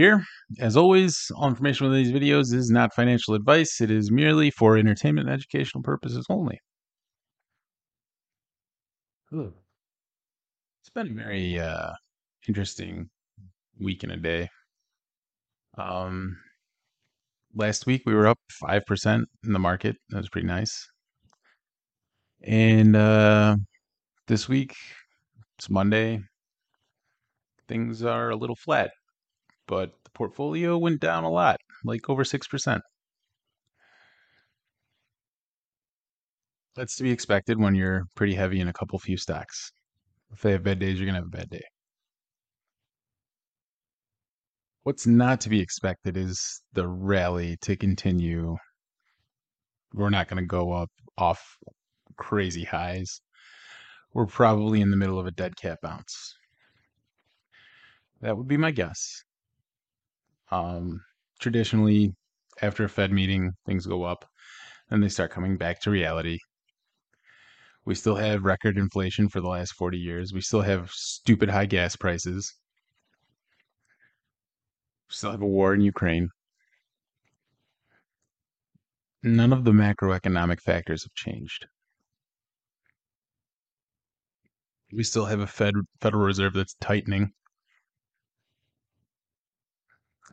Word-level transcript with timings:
here. 0.00 0.24
As 0.58 0.76
always, 0.76 1.30
all 1.36 1.48
information 1.48 1.86
within 1.86 2.02
these 2.02 2.12
videos 2.12 2.54
is 2.54 2.70
not 2.70 2.94
financial 2.94 3.34
advice. 3.34 3.80
It 3.80 3.90
is 3.90 4.10
merely 4.10 4.50
for 4.50 4.76
entertainment 4.76 5.28
and 5.28 5.34
educational 5.34 5.82
purposes 5.82 6.26
only. 6.30 6.58
Ooh. 9.32 9.52
It's 10.80 10.90
been 10.90 11.10
a 11.18 11.22
very 11.22 11.60
uh, 11.60 11.92
interesting 12.48 13.10
week 13.78 14.02
and 14.02 14.12
a 14.12 14.16
day. 14.16 14.48
Um, 15.76 16.36
last 17.54 17.86
week 17.86 18.02
we 18.06 18.14
were 18.14 18.26
up 18.26 18.38
5% 18.62 19.24
in 19.44 19.52
the 19.52 19.58
market. 19.58 19.96
That 20.08 20.18
was 20.18 20.28
pretty 20.30 20.48
nice. 20.48 20.88
And 22.42 22.96
uh, 22.96 23.56
this 24.26 24.48
week, 24.48 24.74
it's 25.58 25.68
Monday, 25.68 26.22
things 27.68 28.02
are 28.02 28.30
a 28.30 28.36
little 28.36 28.56
flat, 28.56 28.90
but 29.70 29.92
the 30.02 30.10
portfolio 30.10 30.76
went 30.76 31.00
down 31.00 31.22
a 31.22 31.30
lot, 31.30 31.60
like 31.84 32.10
over 32.10 32.24
6%. 32.24 32.80
That's 36.74 36.96
to 36.96 37.04
be 37.04 37.12
expected 37.12 37.60
when 37.60 37.76
you're 37.76 38.02
pretty 38.16 38.34
heavy 38.34 38.58
in 38.58 38.66
a 38.66 38.72
couple 38.72 38.98
few 38.98 39.16
stocks. 39.16 39.70
If 40.32 40.42
they 40.42 40.50
have 40.52 40.64
bad 40.64 40.80
days, 40.80 40.98
you're 40.98 41.06
going 41.06 41.14
to 41.14 41.20
have 41.20 41.32
a 41.32 41.36
bad 41.36 41.50
day. 41.50 41.62
What's 44.82 45.06
not 45.06 45.40
to 45.42 45.48
be 45.48 45.60
expected 45.60 46.16
is 46.16 46.62
the 46.72 46.88
rally 46.88 47.56
to 47.62 47.76
continue. 47.76 48.56
We're 49.94 50.10
not 50.10 50.26
going 50.26 50.42
to 50.42 50.46
go 50.46 50.72
up 50.72 50.90
off 51.16 51.40
crazy 52.16 52.64
highs. 52.64 53.20
We're 54.14 54.26
probably 54.26 54.80
in 54.80 54.90
the 54.90 54.96
middle 54.96 55.20
of 55.20 55.26
a 55.26 55.30
dead 55.30 55.54
cat 55.56 55.78
bounce. 55.80 56.34
That 58.20 58.36
would 58.36 58.48
be 58.48 58.56
my 58.56 58.72
guess. 58.72 59.22
Um, 60.50 61.00
traditionally, 61.38 62.14
after 62.62 62.84
a 62.84 62.88
Fed 62.88 63.12
meeting, 63.12 63.52
things 63.66 63.86
go 63.86 64.02
up 64.02 64.24
and 64.90 65.02
they 65.02 65.08
start 65.08 65.30
coming 65.30 65.56
back 65.56 65.80
to 65.82 65.90
reality. 65.90 66.38
We 67.84 67.94
still 67.94 68.16
have 68.16 68.44
record 68.44 68.76
inflation 68.76 69.28
for 69.28 69.40
the 69.40 69.48
last 69.48 69.72
40 69.72 69.98
years. 69.98 70.32
We 70.32 70.40
still 70.40 70.60
have 70.60 70.90
stupid 70.90 71.48
high 71.48 71.66
gas 71.66 71.96
prices. 71.96 72.54
We 75.08 75.14
still 75.14 75.30
have 75.30 75.42
a 75.42 75.46
war 75.46 75.74
in 75.74 75.80
Ukraine. 75.80 76.28
None 79.22 79.52
of 79.52 79.64
the 79.64 79.72
macroeconomic 79.72 80.60
factors 80.60 81.04
have 81.04 81.14
changed. 81.14 81.66
We 84.92 85.04
still 85.04 85.26
have 85.26 85.40
a 85.40 85.46
Fed 85.46 85.74
Federal 86.00 86.24
Reserve 86.24 86.54
that's 86.54 86.74
tightening. 86.74 87.32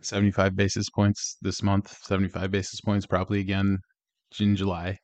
75 0.02 0.56
basis 0.56 0.90
points 0.90 1.38
this 1.42 1.64
month, 1.64 1.96
75 2.04 2.52
basis 2.52 2.82
points 2.82 3.06
probably 3.06 3.40
again 3.40 3.80
in 4.40 4.56
July. 4.56 4.98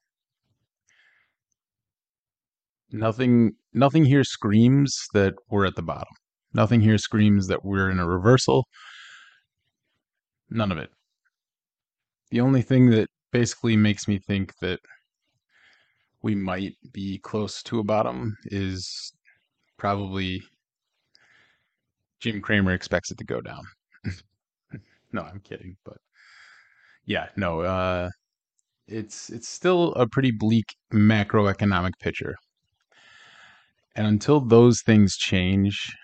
Nothing 2.91 3.53
nothing 3.73 4.05
here 4.05 4.23
screams 4.23 4.95
that 5.13 5.33
we're 5.49 5.65
at 5.65 5.75
the 5.75 5.81
bottom. 5.81 6.13
Nothing 6.53 6.81
here 6.81 6.97
screams 6.97 7.47
that 7.47 7.65
we're 7.65 7.89
in 7.89 7.99
a 7.99 8.07
reversal. 8.07 8.67
None 10.49 10.71
of 10.71 10.77
it. 10.77 10.89
The 12.29 12.41
only 12.41 12.61
thing 12.61 12.91
that 12.91 13.07
basically 13.31 13.75
makes 13.75 14.07
me 14.07 14.19
think 14.19 14.53
that 14.61 14.79
we 16.21 16.35
might 16.35 16.73
be 16.91 17.19
close 17.19 17.63
to 17.63 17.79
a 17.79 17.83
bottom 17.83 18.37
is 18.45 19.11
probably 19.77 20.41
Jim 22.19 22.41
Cramer 22.41 22.73
expects 22.73 23.11
it 23.11 23.17
to 23.17 23.25
go 23.25 23.41
down. 23.41 23.63
No, 25.13 25.21
I'm 25.21 25.39
kidding, 25.39 25.77
but 25.85 25.97
yeah, 27.05 27.27
no, 27.35 27.61
uh, 27.61 28.09
it's 28.87 29.29
it's 29.29 29.49
still 29.49 29.93
a 29.93 30.07
pretty 30.07 30.31
bleak 30.31 30.65
macroeconomic 30.93 31.93
picture. 31.99 32.35
And 33.95 34.07
until 34.07 34.39
those 34.39 34.81
things 34.81 35.15
change, 35.15 35.95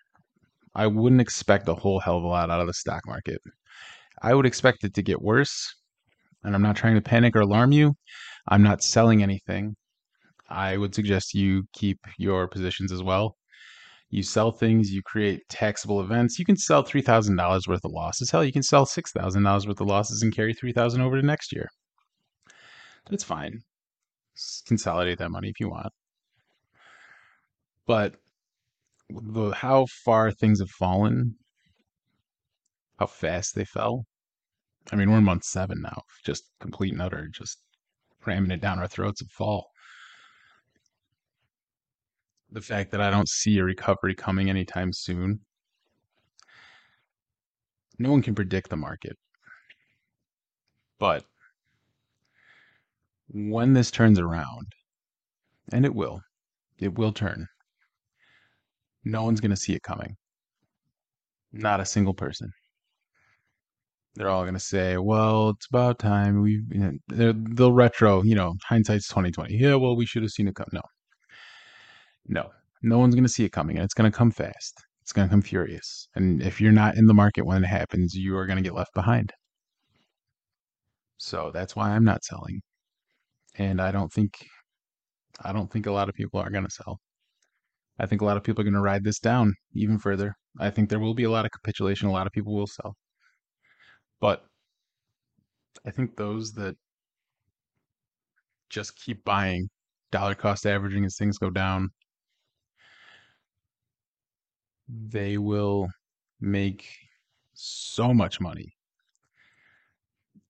I 0.75 0.87
wouldn't 0.87 1.21
expect 1.21 1.67
a 1.67 1.73
whole 1.73 1.99
hell 1.99 2.17
of 2.17 2.23
a 2.23 2.27
lot 2.27 2.51
out 2.51 2.61
of 2.61 2.67
the 2.67 2.73
stock 2.73 3.01
market. 3.07 3.39
I 4.21 4.35
would 4.35 4.45
expect 4.45 4.83
it 4.83 4.93
to 4.95 5.01
get 5.01 5.21
worse. 5.21 5.73
And 6.43 6.55
I'm 6.55 6.61
not 6.61 6.75
trying 6.77 6.95
to 6.95 7.01
panic 7.01 7.35
or 7.35 7.41
alarm 7.41 7.71
you. 7.71 7.95
I'm 8.47 8.63
not 8.63 8.83
selling 8.83 9.21
anything. 9.23 9.75
I 10.49 10.77
would 10.77 10.95
suggest 10.95 11.33
you 11.33 11.63
keep 11.73 11.99
your 12.17 12.47
positions 12.47 12.91
as 12.91 13.03
well. 13.03 13.35
You 14.11 14.23
sell 14.23 14.51
things, 14.51 14.91
you 14.91 15.03
create 15.03 15.47
taxable 15.49 16.01
events. 16.01 16.39
You 16.39 16.45
can 16.45 16.57
sell 16.57 16.83
$3,000 16.83 17.67
worth 17.67 17.85
of 17.85 17.91
losses. 17.91 18.31
Hell, 18.31 18.43
you 18.43 18.51
can 18.51 18.63
sell 18.63 18.85
$6,000 18.85 19.67
worth 19.67 19.81
of 19.81 19.87
losses 19.87 20.23
and 20.23 20.35
carry 20.35 20.53
3000 20.53 21.01
over 21.01 21.19
to 21.19 21.25
next 21.25 21.53
year. 21.53 21.69
That's 23.09 23.23
fine. 23.23 23.59
Consolidate 24.67 25.19
that 25.19 25.29
money 25.29 25.49
if 25.49 25.59
you 25.59 25.69
want. 25.69 25.93
But 27.85 28.15
the 29.09 29.51
how 29.51 29.85
far 30.03 30.31
things 30.31 30.59
have 30.59 30.69
fallen, 30.69 31.35
how 32.97 33.07
fast 33.07 33.55
they 33.55 33.65
fell. 33.65 34.05
I 34.91 34.95
mean, 34.95 35.11
we're 35.11 35.17
in 35.19 35.23
month 35.23 35.43
seven 35.43 35.81
now, 35.81 36.01
just 36.25 36.43
complete 36.59 36.93
and 36.93 37.01
utter, 37.01 37.27
just 37.31 37.59
cramming 38.21 38.51
it 38.51 38.61
down 38.61 38.79
our 38.79 38.87
throats 38.87 39.21
of 39.21 39.27
fall 39.29 39.69
the 42.51 42.61
fact 42.61 42.91
that 42.91 43.01
I 43.01 43.11
don't 43.11 43.29
see 43.29 43.57
a 43.59 43.63
recovery 43.63 44.15
coming 44.15 44.49
anytime 44.49 44.91
soon. 44.93 45.39
No 47.97 48.11
one 48.11 48.21
can 48.21 48.35
predict 48.35 48.69
the 48.69 48.77
market. 48.77 49.17
But 50.99 51.25
when 53.29 53.73
this 53.73 53.91
turns 53.91 54.19
around, 54.19 54.67
and 55.71 55.85
it 55.85 55.93
will, 55.93 56.21
it 56.77 56.97
will 56.97 57.11
turn, 57.11 57.47
no 59.03 59.23
one's 59.23 59.39
going 59.39 59.51
to 59.51 59.57
see 59.57 59.73
it 59.73 59.83
coming. 59.83 60.15
Not 61.51 61.79
a 61.79 61.85
single 61.85 62.13
person. 62.13 62.51
They're 64.15 64.29
all 64.29 64.43
going 64.43 64.53
to 64.55 64.59
say, 64.59 64.97
"Well, 64.97 65.49
it's 65.51 65.67
about 65.67 65.99
time 65.99 66.41
we." 66.41 66.63
You 66.71 66.99
know, 67.07 67.33
they'll 67.35 67.71
retro, 67.71 68.23
you 68.23 68.35
know, 68.35 68.55
hindsight's 68.63 69.07
twenty 69.07 69.31
twenty. 69.31 69.55
Yeah, 69.55 69.75
well, 69.75 69.95
we 69.95 70.05
should 70.05 70.23
have 70.23 70.31
seen 70.31 70.47
it 70.47 70.55
come. 70.55 70.67
No, 70.73 70.81
no, 72.29 72.49
no 72.81 72.99
one's 72.99 73.15
going 73.15 73.25
to 73.25 73.29
see 73.29 73.43
it 73.43 73.51
coming, 73.51 73.75
and 73.75 73.83
it's 73.83 73.93
going 73.93 74.09
to 74.09 74.17
come 74.17 74.31
fast. 74.31 74.81
It's 75.01 75.11
going 75.11 75.27
to 75.27 75.31
come 75.31 75.41
furious. 75.41 76.07
And 76.15 76.41
if 76.41 76.61
you're 76.61 76.71
not 76.71 76.95
in 76.95 77.07
the 77.07 77.13
market 77.13 77.45
when 77.45 77.63
it 77.63 77.67
happens, 77.67 78.13
you 78.13 78.37
are 78.37 78.45
going 78.45 78.57
to 78.57 78.63
get 78.63 78.75
left 78.75 78.93
behind. 78.93 79.33
So 81.17 81.51
that's 81.53 81.75
why 81.75 81.89
I'm 81.89 82.05
not 82.05 82.23
selling. 82.23 82.61
And 83.55 83.81
I 83.81 83.91
don't 83.91 84.13
think 84.13 84.47
I 85.41 85.51
don't 85.51 85.71
think 85.71 85.87
a 85.87 85.91
lot 85.91 86.09
of 86.09 86.15
people 86.15 86.39
are 86.39 86.49
going 86.49 86.65
to 86.65 86.71
sell. 86.71 86.99
I 87.99 88.05
think 88.05 88.21
a 88.21 88.25
lot 88.25 88.37
of 88.37 88.43
people 88.43 88.61
are 88.61 88.65
going 88.65 88.73
to 88.73 88.81
ride 88.81 89.03
this 89.03 89.19
down 89.19 89.55
even 89.73 89.99
further. 89.99 90.33
I 90.59 90.69
think 90.69 90.89
there 90.89 90.99
will 90.99 91.13
be 91.13 91.23
a 91.23 91.31
lot 91.31 91.45
of 91.45 91.51
capitulation. 91.51 92.07
A 92.07 92.11
lot 92.11 92.27
of 92.27 92.33
people 92.33 92.55
will 92.55 92.67
sell. 92.67 92.95
But 94.21 94.45
I 95.85 95.91
think 95.91 96.15
those 96.15 96.51
that 96.53 96.75
just 98.69 98.95
keep 98.95 99.23
buying, 99.23 99.69
dollar 100.11 100.35
cost 100.35 100.65
averaging 100.65 101.05
as 101.05 101.15
things 101.17 101.37
go 101.37 101.49
down, 101.49 101.89
they 104.89 105.37
will 105.37 105.87
make 106.41 106.87
so 107.53 108.13
much 108.13 108.41
money. 108.41 108.73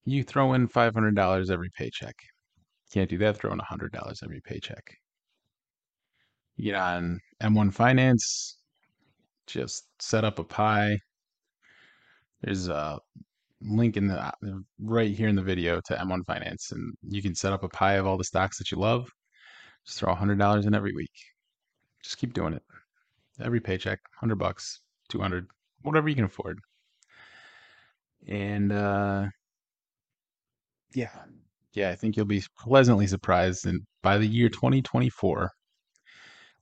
You 0.06 0.24
throw 0.24 0.54
in 0.54 0.68
$500 0.68 1.52
every 1.52 1.70
paycheck. 1.78 2.16
Can't 2.92 3.10
do 3.10 3.18
that, 3.20 3.38
throw 3.38 3.52
in 3.52 3.60
$100 3.60 4.24
every 4.24 4.42
paycheck. 4.42 4.96
You 6.56 6.72
get 6.72 6.76
on 6.76 7.20
M1 7.44 7.74
Finance, 7.74 8.58
just 9.48 9.88
set 10.00 10.24
up 10.24 10.40
a 10.40 10.44
pie. 10.44 10.98
There's 12.42 12.70
a 12.70 13.00
link 13.62 13.98
in 13.98 14.08
the 14.08 14.32
right 14.80 15.14
here 15.14 15.28
in 15.28 15.36
the 15.36 15.42
video 15.42 15.82
to 15.82 15.96
M1 15.96 16.26
Finance, 16.26 16.72
and 16.72 16.94
you 17.02 17.22
can 17.22 17.36
set 17.36 17.54
up 17.54 17.64
a 17.64 17.70
pie 17.70 17.96
of 17.96 18.08
all 18.08 18.18
the 18.18 18.24
stocks 18.24 18.58
that 18.58 18.72
you 18.72 18.78
love. 18.78 19.10
Just 19.86 20.00
throw 20.00 20.14
$100 20.14 20.66
in 20.66 20.74
every 20.74 20.94
week. 20.94 21.12
Just 22.04 22.18
keep 22.18 22.34
doing 22.34 22.54
it 22.54 22.64
every 23.42 23.60
paycheck, 23.60 24.00
hundred 24.20 24.36
bucks, 24.36 24.82
two 25.10 25.20
hundred, 25.20 25.48
whatever 25.82 26.10
you 26.10 26.16
can 26.16 26.26
afford. 26.26 26.60
And 28.28 28.72
uh, 28.72 29.28
yeah, 30.94 31.10
yeah, 31.74 31.90
I 31.90 31.96
think 31.96 32.18
you'll 32.18 32.26
be 32.26 32.44
pleasantly 32.58 33.08
surprised. 33.08 33.66
And 33.66 33.82
by 34.02 34.18
the 34.18 34.28
year 34.28 34.50
2024 34.50 35.52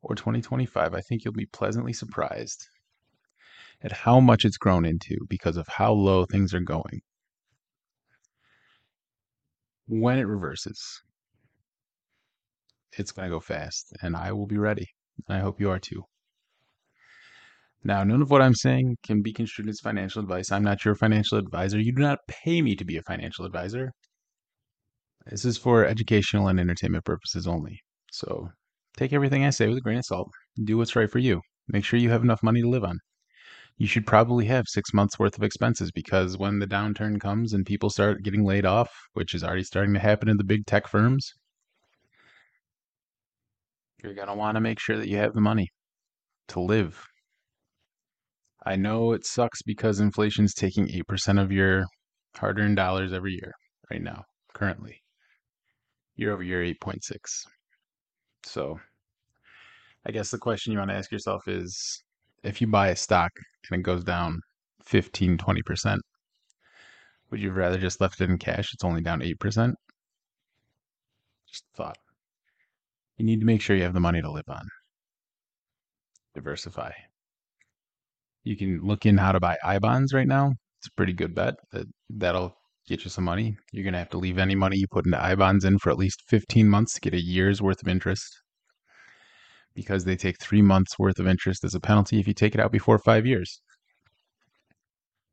or 0.02 0.16
2025, 0.16 0.94
I 0.94 1.02
think 1.02 1.24
you'll 1.24 1.34
be 1.34 1.46
pleasantly 1.48 1.94
surprised 1.94 2.68
at 3.82 3.92
how 3.92 4.20
much 4.20 4.46
it's 4.46 4.58
grown 4.58 4.86
into 4.86 5.18
because 5.30 5.58
of 5.58 5.68
how 5.68 5.94
low 5.94 6.26
things 6.26 6.54
are 6.54 6.60
going. 6.60 7.02
When 9.88 10.20
it 10.20 10.28
reverses, 10.28 11.02
it's 12.98 13.12
going 13.12 13.30
to 13.30 13.36
go 13.36 13.40
fast, 13.40 13.94
and 14.02 14.16
I 14.16 14.34
will 14.34 14.48
be 14.48 14.58
ready. 14.58 14.88
And 15.28 15.38
I 15.38 15.40
hope 15.40 15.62
you 15.62 15.70
are 15.70 15.80
too. 15.80 16.04
Now, 17.84 18.04
none 18.04 18.22
of 18.22 18.30
what 18.30 18.42
I'm 18.42 18.56
saying 18.56 18.98
can 19.06 19.22
be 19.22 19.32
construed 19.32 19.70
as 19.70 19.80
financial 19.80 20.22
advice. 20.22 20.52
I'm 20.52 20.64
not 20.64 20.84
your 20.84 20.96
financial 20.96 21.38
advisor. 21.38 21.80
You 21.80 21.94
do 21.94 22.02
not 22.02 22.20
pay 22.28 22.62
me 22.62 22.76
to 22.76 22.86
be 22.86 22.98
a 22.98 23.04
financial 23.04 23.46
advisor. 23.46 23.92
This 25.28 25.46
is 25.46 25.58
for 25.58 25.86
educational 25.86 26.48
and 26.48 26.60
entertainment 26.60 27.06
purposes 27.06 27.48
only. 27.48 27.80
So 28.12 28.50
take 28.96 29.14
everything 29.14 29.46
I 29.46 29.52
say 29.52 29.68
with 29.68 29.78
a 29.78 29.82
grain 29.82 30.00
of 30.00 30.06
salt. 30.06 30.30
Do 30.64 30.78
what's 30.78 30.96
right 30.96 31.10
for 31.10 31.20
you. 31.20 31.42
Make 31.68 31.84
sure 31.84 32.00
you 32.00 32.10
have 32.10 32.24
enough 32.24 32.44
money 32.44 32.62
to 32.62 32.70
live 32.70 32.84
on. 32.84 33.00
You 33.78 33.88
should 33.88 34.08
probably 34.08 34.46
have 34.46 34.66
six 34.68 34.94
months 34.94 35.20
worth 35.20 35.38
of 35.38 35.44
expenses 35.44 35.92
because 35.92 36.38
when 36.38 36.60
the 36.60 36.66
downturn 36.66 37.20
comes 37.20 37.54
and 37.54 37.66
people 37.66 37.90
start 37.90 38.24
getting 38.24 38.44
laid 38.44 38.66
off, 38.66 38.90
which 39.14 39.36
is 39.36 39.44
already 39.44 39.64
starting 39.64 39.94
to 39.94 40.00
happen 40.00 40.30
in 40.30 40.38
the 40.38 40.44
big 40.44 40.66
tech 40.66 40.88
firms, 40.88 41.32
you're 44.02 44.16
going 44.16 44.28
to 44.30 44.34
want 44.34 44.56
to 44.56 44.62
make 44.62 44.80
sure 44.80 44.98
that 44.98 45.10
you 45.10 45.18
have 45.18 45.34
the 45.34 45.42
money 45.42 45.70
to 46.48 46.60
live. 46.60 47.06
I 48.68 48.76
know 48.76 49.14
it 49.14 49.26
sucks 49.26 49.62
because 49.62 50.02
inflation's 50.02 50.54
taking 50.54 50.90
8% 50.90 51.42
of 51.42 51.54
your 51.54 51.86
hard 52.36 52.60
earned 52.60 52.76
dollars 52.76 53.14
every 53.14 53.32
year, 53.32 53.54
right 53.90 54.02
now, 54.02 54.24
currently. 54.54 55.02
Year 56.18 56.34
over 56.34 56.44
year, 56.44 56.62
8.6. 56.62 57.00
So 58.44 58.78
I 60.06 60.12
guess 60.12 60.32
the 60.32 60.38
question 60.38 60.74
you 60.74 60.80
want 60.80 60.92
to 60.92 60.98
ask 60.98 61.14
yourself 61.14 61.48
is 61.48 62.04
if 62.44 62.60
you 62.60 62.68
buy 62.68 62.90
a 62.90 62.96
stock 62.98 63.32
and 63.72 63.80
it 63.80 63.84
goes 63.84 64.04
down 64.04 64.42
15, 64.84 65.38
20%, 65.38 66.00
would 67.32 67.40
you 67.40 67.52
rather 67.52 67.78
just 67.78 68.02
left 68.02 68.20
it 68.20 68.30
in 68.30 68.38
cash? 68.38 68.74
It's 68.74 68.84
only 68.84 69.02
down 69.02 69.22
8%. 69.22 69.76
Just 71.50 71.64
thought. 71.74 71.98
You 73.16 73.24
need 73.24 73.40
to 73.40 73.46
make 73.46 73.62
sure 73.62 73.78
you 73.78 73.84
have 73.84 73.94
the 73.94 74.02
money 74.02 74.22
to 74.22 74.30
live 74.30 74.50
on. 74.50 74.68
Diversify. 76.36 76.92
You 78.44 78.56
can 78.56 78.82
look 78.82 79.06
in 79.06 79.18
how 79.18 79.32
to 79.32 79.40
buy 79.40 79.58
I 79.64 79.80
bonds 79.80 80.14
right 80.14 80.28
now. 80.28 80.54
It's 80.80 80.88
a 80.88 80.92
pretty 80.96 81.14
good 81.14 81.36
bet. 81.36 81.56
That 81.72 81.88
that'll 82.10 82.56
get 82.88 83.04
you 83.04 83.10
some 83.10 83.26
money. 83.26 83.58
You're 83.72 83.84
gonna 83.84 84.00
have 84.00 84.10
to 84.12 84.18
leave 84.18 84.38
any 84.38 84.56
money 84.56 84.78
you 84.78 84.88
put 84.88 85.06
into 85.06 85.22
I 85.22 85.36
bonds 85.36 85.66
in 85.66 85.80
for 85.80 85.90
at 85.92 85.98
least 85.98 86.24
15 86.28 86.70
months 86.70 86.94
to 86.94 87.02
get 87.02 87.14
a 87.14 87.22
year's 87.22 87.62
worth 87.62 87.82
of 87.82 87.88
interest. 87.88 88.42
Because 89.76 90.06
they 90.06 90.16
take 90.16 90.40
three 90.42 90.62
months 90.62 90.98
worth 90.98 91.20
of 91.20 91.28
interest 91.28 91.64
as 91.64 91.76
a 91.76 91.80
penalty 91.80 92.20
if 92.20 92.28
you 92.28 92.34
take 92.34 92.56
it 92.56 92.62
out 92.62 92.72
before 92.72 92.98
five 92.98 93.26
years. 93.26 93.62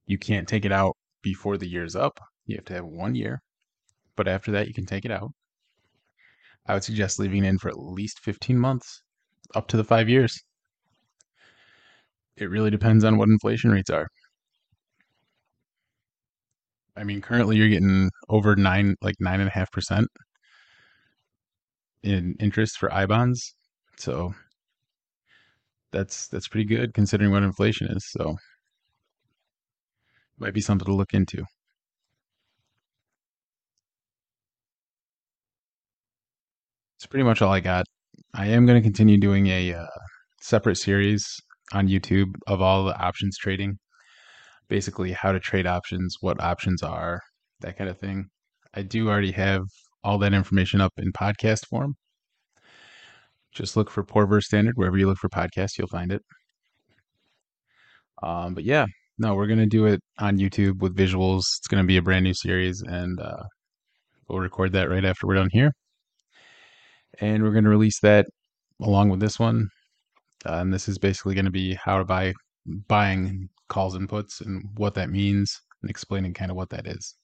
You 0.06 0.18
can't 0.18 0.48
take 0.48 0.64
it 0.64 0.72
out 0.72 0.96
before 1.22 1.56
the 1.56 1.68
year's 1.68 1.96
up. 1.96 2.20
You 2.46 2.56
have 2.56 2.66
to 2.66 2.74
have 2.74 2.84
one 2.84 3.14
year. 3.14 3.40
But 4.16 4.28
after 4.28 4.52
that, 4.52 4.68
you 4.68 4.74
can 4.74 4.86
take 4.86 5.04
it 5.04 5.10
out. 5.10 5.32
I 6.66 6.74
would 6.74 6.84
suggest 6.84 7.18
leaving 7.18 7.44
it 7.44 7.48
in 7.48 7.58
for 7.58 7.68
at 7.68 7.78
least 7.78 8.20
15 8.20 8.58
months, 8.58 9.02
up 9.54 9.68
to 9.68 9.76
the 9.76 9.84
five 9.84 10.08
years. 10.08 10.38
It 12.36 12.50
really 12.50 12.70
depends 12.70 13.04
on 13.04 13.16
what 13.18 13.28
inflation 13.28 13.70
rates 13.70 13.90
are. 13.90 14.08
I 16.96 17.04
mean, 17.04 17.20
currently 17.20 17.56
you're 17.56 17.68
getting 17.68 18.10
over 18.28 18.56
nine, 18.56 18.96
like 19.02 19.16
nine 19.20 19.40
and 19.40 19.48
a 19.48 19.52
half 19.52 19.70
percent 19.72 20.08
in 22.02 22.36
interest 22.38 22.78
for 22.78 22.92
I 22.92 23.06
bonds. 23.06 23.54
So 23.98 24.34
that's 25.92 26.28
that's 26.28 26.48
pretty 26.48 26.66
good 26.66 26.94
considering 26.94 27.30
what 27.30 27.42
inflation 27.42 27.88
is. 27.88 28.04
So 28.10 28.36
might 30.38 30.54
be 30.54 30.60
something 30.60 30.86
to 30.86 30.94
look 30.94 31.14
into. 31.14 31.44
It's 36.96 37.06
pretty 37.06 37.24
much 37.24 37.42
all 37.42 37.52
I 37.52 37.60
got. 37.60 37.86
I 38.34 38.46
am 38.46 38.66
going 38.66 38.80
to 38.80 38.82
continue 38.82 39.18
doing 39.18 39.46
a 39.48 39.74
uh, 39.74 39.86
separate 40.40 40.76
series 40.76 41.40
on 41.72 41.88
YouTube 41.88 42.34
of 42.46 42.60
all 42.60 42.84
the 42.84 42.98
options 42.98 43.36
trading. 43.38 43.78
Basically, 44.68 45.12
how 45.12 45.32
to 45.32 45.40
trade 45.40 45.66
options, 45.66 46.16
what 46.20 46.42
options 46.42 46.82
are, 46.82 47.20
that 47.60 47.76
kind 47.76 47.90
of 47.90 47.98
thing. 47.98 48.26
I 48.74 48.82
do 48.82 49.08
already 49.08 49.32
have 49.32 49.62
all 50.02 50.18
that 50.18 50.34
information 50.34 50.80
up 50.80 50.92
in 50.98 51.12
podcast 51.12 51.66
form. 51.66 51.94
Just 53.52 53.76
look 53.76 53.90
for 53.90 54.04
Poor 54.04 54.26
Verse 54.26 54.46
Standard 54.46 54.74
wherever 54.76 54.98
you 54.98 55.06
look 55.06 55.18
for 55.18 55.28
podcasts, 55.28 55.78
you'll 55.78 55.86
find 55.88 56.12
it. 56.12 56.22
Um, 58.22 58.54
but 58.54 58.64
yeah, 58.64 58.86
no, 59.18 59.34
we're 59.34 59.46
gonna 59.46 59.66
do 59.66 59.86
it 59.86 60.00
on 60.18 60.38
YouTube 60.38 60.80
with 60.80 60.96
visuals. 60.96 61.42
It's 61.58 61.68
gonna 61.68 61.84
be 61.84 61.96
a 61.96 62.02
brand 62.02 62.24
new 62.24 62.34
series, 62.34 62.82
and 62.82 63.20
uh, 63.20 63.44
we'll 64.28 64.40
record 64.40 64.72
that 64.72 64.90
right 64.90 65.04
after 65.04 65.26
we're 65.26 65.36
done 65.36 65.50
here. 65.52 65.72
And 67.20 67.42
we're 67.42 67.52
gonna 67.52 67.68
release 67.68 68.00
that 68.00 68.26
along 68.82 69.10
with 69.10 69.20
this 69.20 69.38
one. 69.38 69.68
Uh, 70.46 70.54
and 70.54 70.72
this 70.72 70.88
is 70.88 70.98
basically 70.98 71.34
going 71.34 71.44
to 71.44 71.50
be 71.50 71.74
how 71.74 71.98
to 71.98 72.04
buy 72.04 72.32
buying 72.88 73.48
calls 73.68 73.94
and 73.94 74.08
puts 74.08 74.40
and 74.40 74.68
what 74.76 74.94
that 74.94 75.10
means 75.10 75.60
and 75.82 75.90
explaining 75.90 76.34
kind 76.34 76.50
of 76.50 76.56
what 76.56 76.70
that 76.70 76.86
is. 76.86 77.14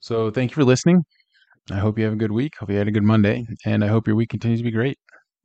So 0.00 0.30
thank 0.30 0.50
you 0.50 0.54
for 0.54 0.64
listening. 0.64 1.04
I 1.70 1.76
hope 1.76 1.98
you 1.98 2.04
have 2.04 2.14
a 2.14 2.16
good 2.16 2.32
week. 2.32 2.54
Hope 2.58 2.70
you 2.70 2.76
had 2.76 2.88
a 2.88 2.92
good 2.92 3.02
Monday, 3.02 3.46
and 3.66 3.84
I 3.84 3.88
hope 3.88 4.06
your 4.06 4.16
week 4.16 4.30
continues 4.30 4.60
to 4.60 4.64
be 4.64 4.70
great. 4.70 4.98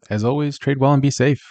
As 0.09 0.23
always, 0.23 0.57
trade 0.57 0.79
well 0.79 0.93
and 0.93 1.01
be 1.01 1.11
safe. 1.11 1.41